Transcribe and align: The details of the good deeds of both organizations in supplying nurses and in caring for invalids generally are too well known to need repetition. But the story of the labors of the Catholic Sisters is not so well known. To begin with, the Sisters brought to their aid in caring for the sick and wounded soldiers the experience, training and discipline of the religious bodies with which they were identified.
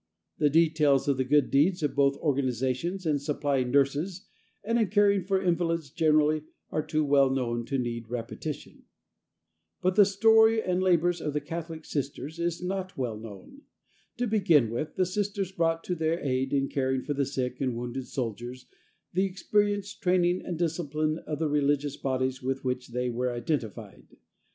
The 0.39 0.49
details 0.49 1.07
of 1.07 1.17
the 1.17 1.23
good 1.23 1.51
deeds 1.51 1.83
of 1.83 1.93
both 1.93 2.17
organizations 2.17 3.05
in 3.05 3.19
supplying 3.19 3.69
nurses 3.69 4.25
and 4.63 4.79
in 4.79 4.87
caring 4.87 5.21
for 5.21 5.39
invalids 5.39 5.91
generally 5.91 6.41
are 6.71 6.81
too 6.83 7.03
well 7.05 7.29
known 7.29 7.65
to 7.67 7.77
need 7.77 8.09
repetition. 8.09 8.85
But 9.79 9.95
the 9.95 10.05
story 10.05 10.59
of 10.59 10.75
the 10.79 10.83
labors 10.83 11.21
of 11.21 11.33
the 11.33 11.39
Catholic 11.39 11.85
Sisters 11.85 12.39
is 12.39 12.63
not 12.63 12.93
so 12.95 12.95
well 12.99 13.15
known. 13.15 13.61
To 14.17 14.25
begin 14.25 14.71
with, 14.71 14.95
the 14.95 15.05
Sisters 15.05 15.51
brought 15.51 15.83
to 15.83 15.93
their 15.93 16.19
aid 16.19 16.51
in 16.51 16.67
caring 16.67 17.03
for 17.03 17.13
the 17.13 17.23
sick 17.23 17.61
and 17.61 17.75
wounded 17.77 18.07
soldiers 18.07 18.65
the 19.13 19.25
experience, 19.25 19.93
training 19.93 20.41
and 20.43 20.57
discipline 20.57 21.19
of 21.27 21.37
the 21.37 21.47
religious 21.47 21.95
bodies 21.95 22.41
with 22.41 22.63
which 22.65 22.87
they 22.87 23.11
were 23.11 23.31
identified. 23.31 24.07